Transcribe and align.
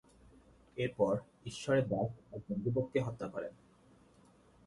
এরপর, 0.77 1.13
ঈশ্বরের 1.45 1.85
দাস 1.89 2.09
একজন 2.31 2.55
যুবককে 2.61 2.99
হত্যা 2.99 3.27
করেন। 3.27 3.53